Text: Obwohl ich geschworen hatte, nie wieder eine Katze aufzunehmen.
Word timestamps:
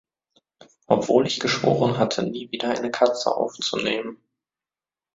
Obwohl 0.87 1.27
ich 1.27 1.39
geschworen 1.39 1.99
hatte, 1.99 2.23
nie 2.23 2.49
wieder 2.51 2.69
eine 2.71 2.89
Katze 2.89 3.35
aufzunehmen. 3.37 4.17